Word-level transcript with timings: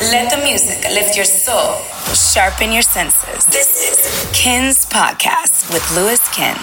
Let 0.00 0.30
the 0.30 0.40
music 0.44 0.84
lift 0.84 1.16
your 1.16 1.24
soul, 1.24 1.82
sharpen 2.14 2.70
your 2.70 2.82
senses. 2.82 3.44
This 3.46 3.66
is 3.82 4.30
Ken's 4.32 4.86
Podcast 4.86 5.72
with 5.72 5.82
Lewis. 5.96 6.20
Ken, 6.32 6.56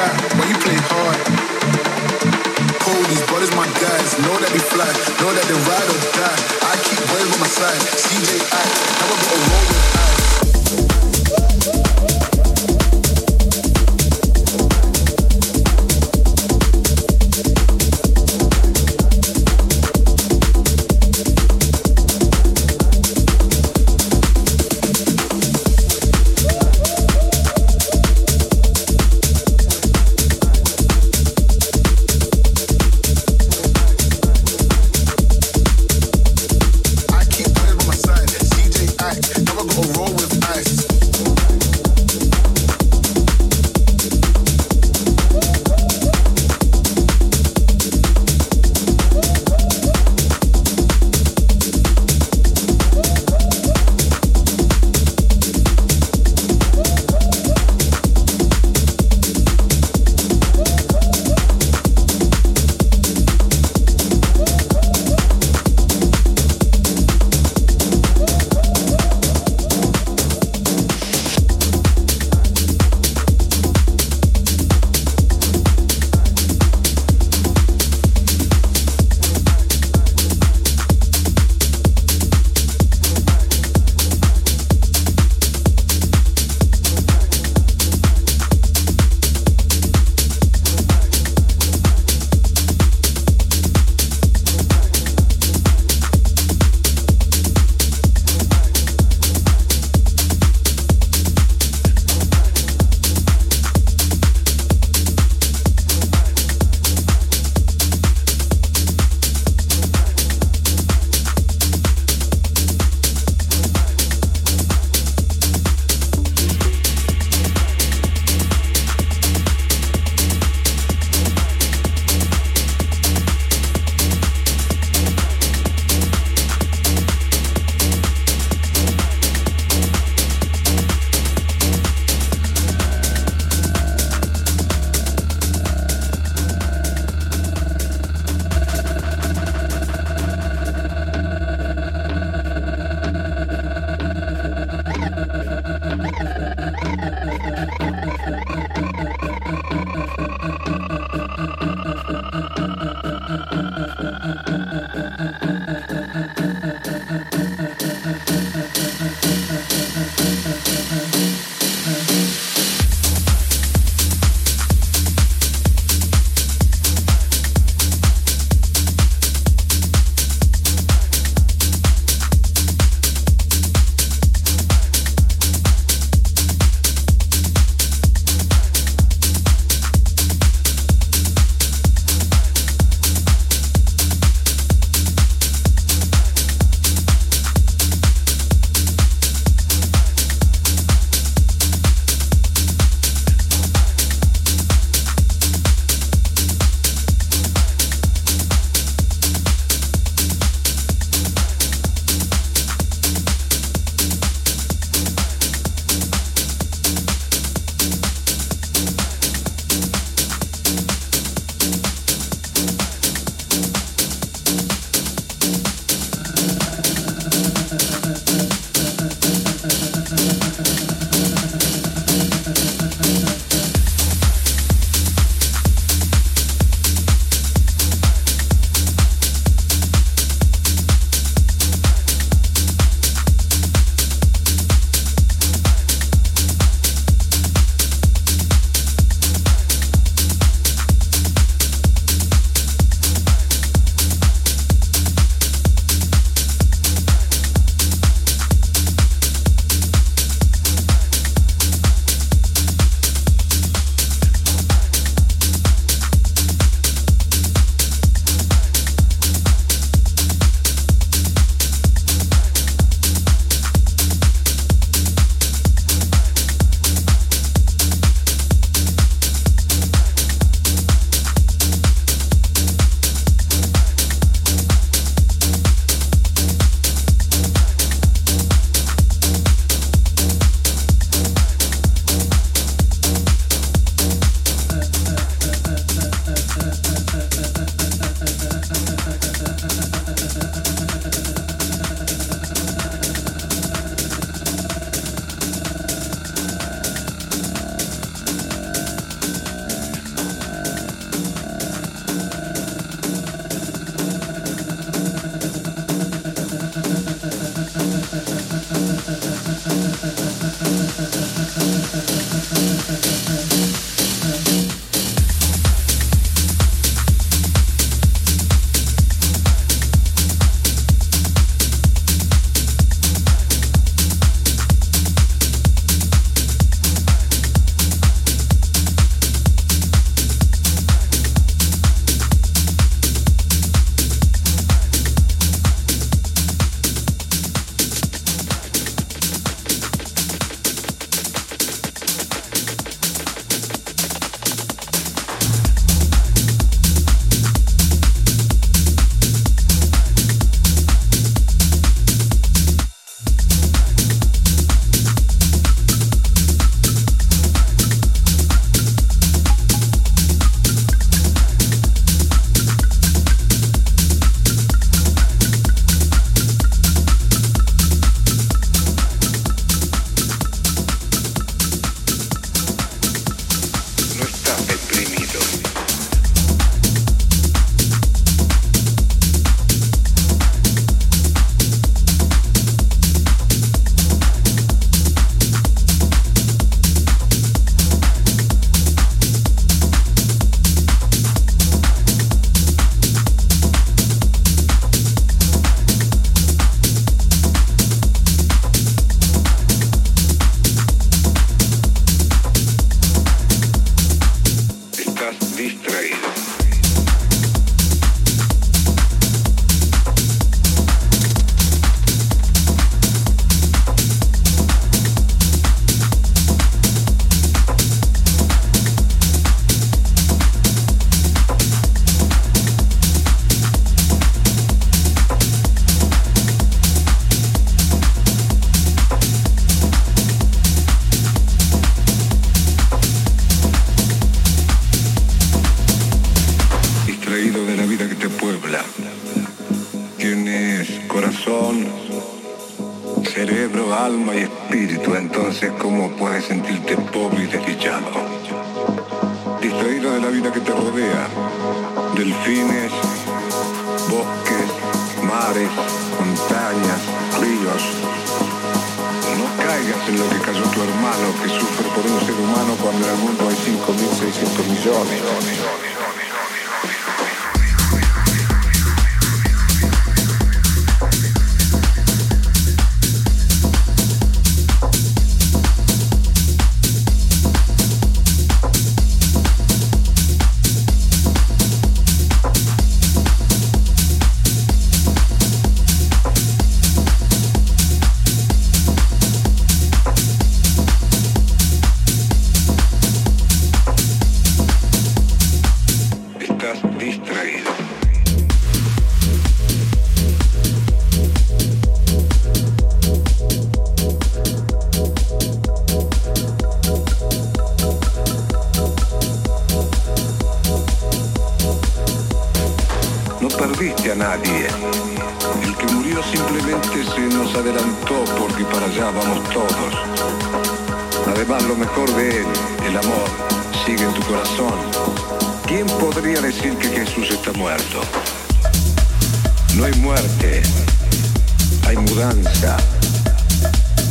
Why 0.00 0.48
you 0.48 0.56
play 0.56 0.80
hard? 0.88 1.18
Cold, 2.80 3.04
these 3.12 3.20
brothers 3.28 3.52
my 3.52 3.68
guys. 3.76 4.16
Know 4.24 4.32
that 4.40 4.48
they 4.48 4.64
fly, 4.72 4.88
know 5.20 5.28
that 5.36 5.44
they 5.44 5.58
ride 5.68 5.88
or 5.92 6.00
die. 6.16 6.40
I 6.64 6.74
keep 6.80 7.00
boys 7.04 7.28
on 7.28 7.40
my 7.40 7.46
side. 7.46 7.80
CJ 8.00 8.40
act, 8.48 8.72
never 8.96 9.56
a 9.56 9.59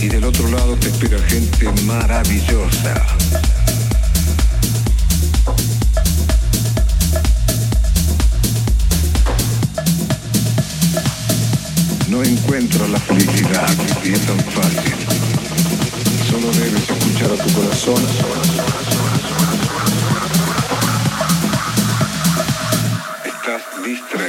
y 0.01 0.08
del 0.08 0.24
otro 0.24 0.48
lado 0.50 0.75
te 0.75 0.88
espera 0.88 1.18
gente 1.27 1.70
maravillosa. 1.84 3.06
No 12.10 12.24
encuentras 12.24 12.89
la 12.89 13.00
felicidad 13.00 13.70
y 14.03 14.13
es 14.13 14.25
tan 14.25 14.39
fácil. 14.39 14.94
Solo 16.29 16.51
debes 16.53 16.89
escuchar 16.89 17.32
a 17.32 17.44
tu 17.44 17.53
corazón. 17.53 18.01
Estás 23.25 23.62
distraído. 23.86 24.28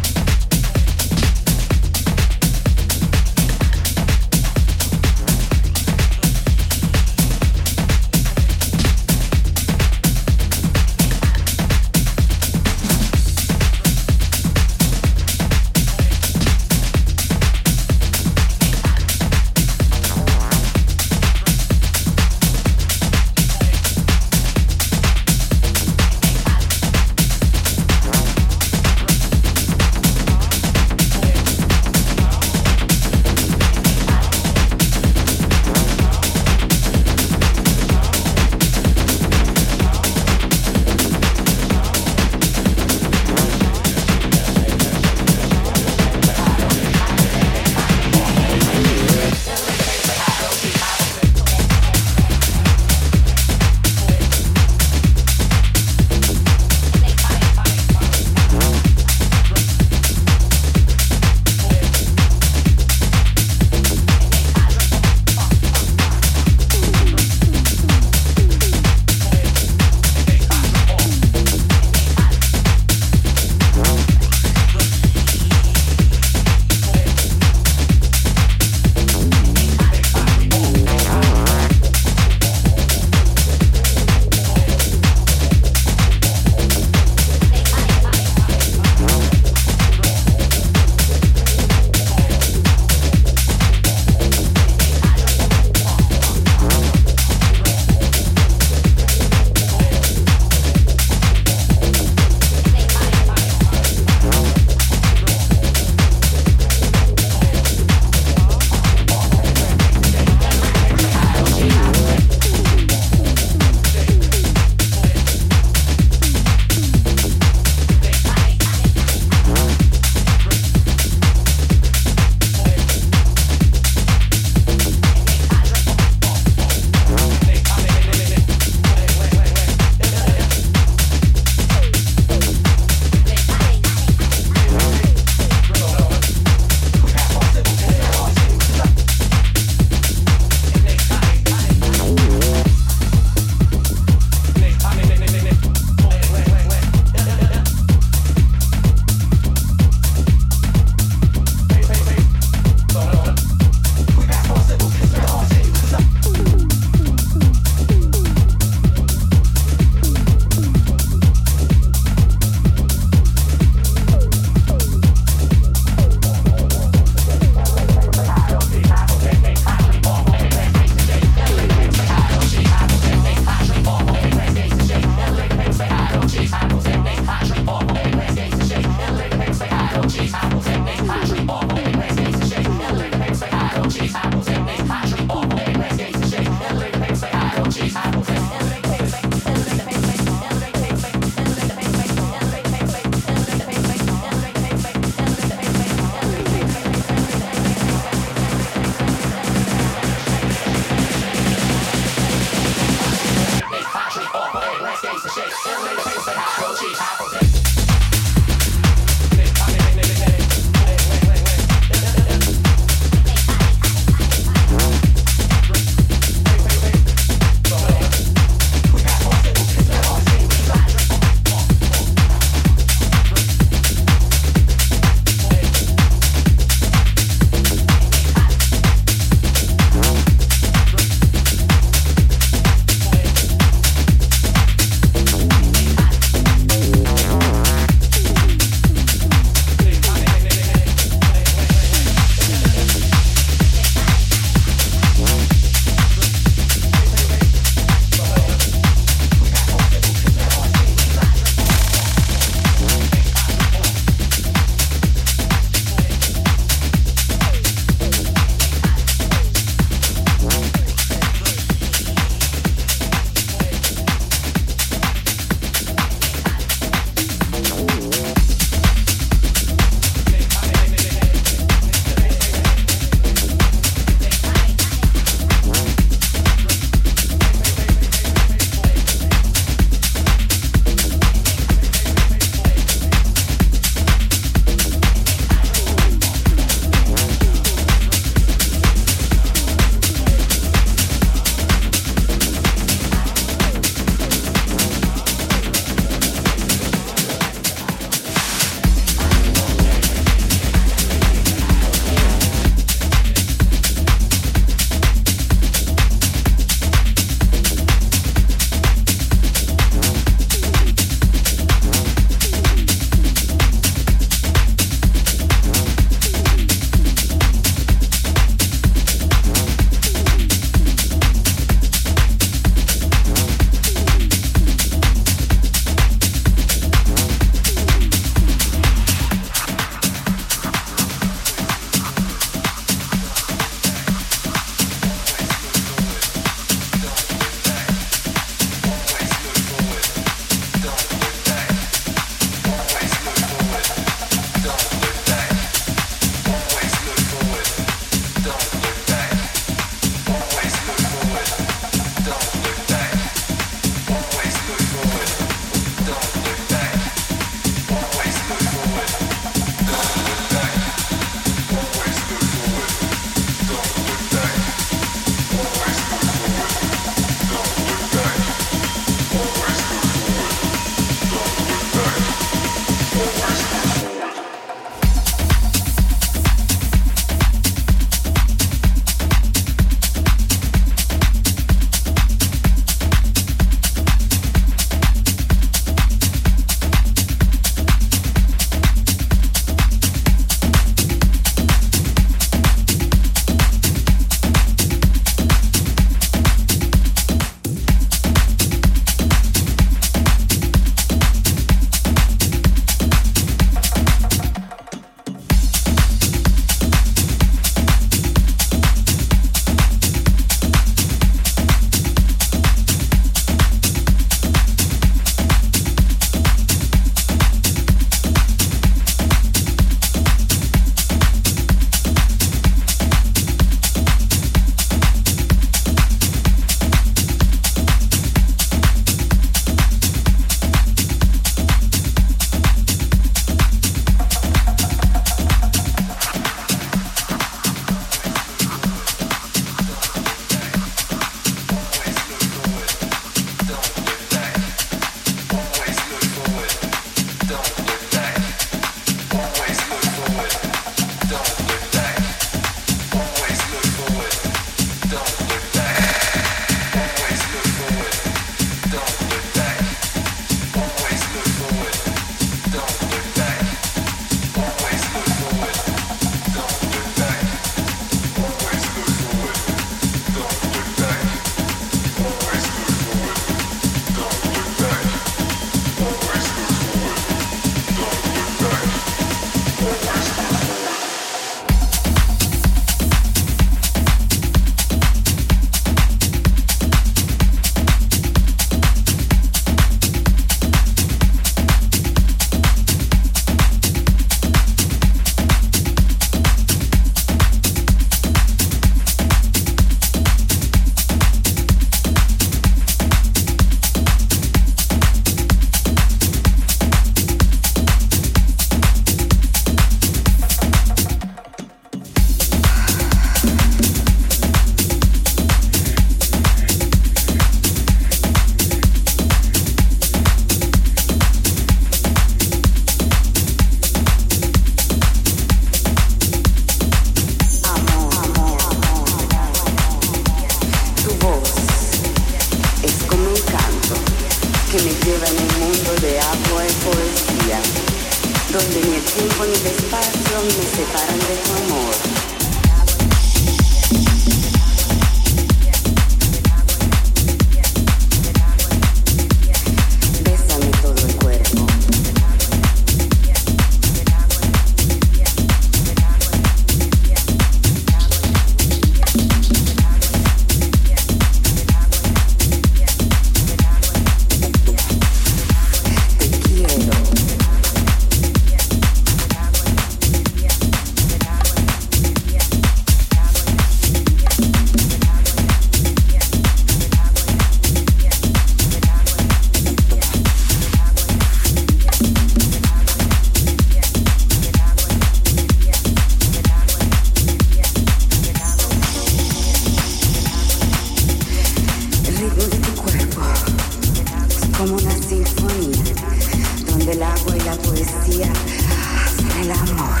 el 596.92 597.02
agua 597.02 597.36
y 597.36 597.40
la 597.40 597.54
poesía 597.56 598.30
hasta 598.30 599.40
el 599.40 599.50
amor. 599.50 600.00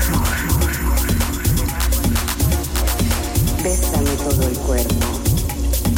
Bésame 3.64 4.10
todo 4.16 4.42
el 4.46 4.58
cuerpo. 4.58 5.06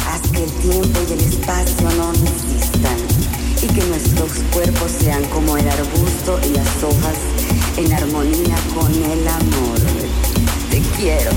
Haz 0.07 0.21
que 0.31 0.43
el 0.45 0.51
tiempo 0.51 0.99
y 1.09 1.13
el 1.13 1.19
espacio 1.19 1.89
no 1.97 2.13
existan 2.13 2.97
y 3.61 3.67
que 3.67 3.85
nuestros 3.87 4.31
cuerpos 4.53 4.91
sean 4.99 5.25
como 5.25 5.57
el 5.57 5.67
arbusto 5.67 6.39
y 6.45 6.53
las 6.53 6.83
hojas 6.83 7.17
en 7.75 7.91
armonía 7.91 8.55
con 8.73 8.91
el 8.93 9.27
amor. 9.27 9.79
Te 10.69 10.79
quiero. 10.97 11.31